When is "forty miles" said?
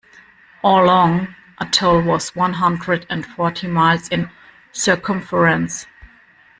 3.23-4.07